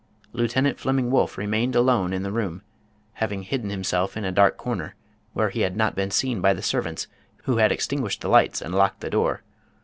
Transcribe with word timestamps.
Lieutenant 0.33 0.79
Flemming 0.79 1.11
Wolff 1.11 1.37
re 1.37 1.45
mained 1.45 1.75
alone 1.75 2.11
in 2.11 2.23
the 2.23 2.31
room, 2.31 2.63
having 3.13 3.43
hidden 3.43 3.69
himself 3.69 4.17
in 4.17 4.25
a 4.25 4.31
dark 4.31 4.57
corner 4.57 4.95
where 5.33 5.51
he 5.51 5.61
had 5.61 5.77
not 5.77 5.93
been 5.93 6.09
seen 6.09 6.41
by 6.41 6.55
the 6.55 6.63
servants, 6.63 7.05
who 7.43 7.57
had 7.57 7.71
extinguished 7.71 8.21
the 8.21 8.27
lights 8.27 8.63
and 8.63 8.73
locked 8.73 9.01
the 9.01 9.11
door. 9.11 9.43